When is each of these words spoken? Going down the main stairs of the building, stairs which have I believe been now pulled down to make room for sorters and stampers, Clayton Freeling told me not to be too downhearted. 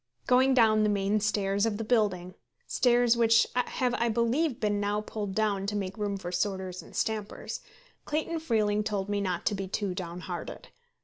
Going 0.25 0.55
down 0.55 0.81
the 0.81 0.89
main 0.89 1.19
stairs 1.19 1.67
of 1.67 1.77
the 1.77 1.83
building, 1.83 2.33
stairs 2.65 3.15
which 3.15 3.45
have 3.53 3.93
I 3.93 4.09
believe 4.09 4.59
been 4.59 4.79
now 4.79 5.01
pulled 5.01 5.35
down 5.35 5.67
to 5.67 5.75
make 5.75 5.95
room 5.95 6.17
for 6.17 6.31
sorters 6.31 6.81
and 6.81 6.95
stampers, 6.95 7.59
Clayton 8.05 8.39
Freeling 8.39 8.83
told 8.83 9.09
me 9.09 9.21
not 9.21 9.45
to 9.45 9.53
be 9.53 9.67
too 9.67 9.93
downhearted. 9.93 10.69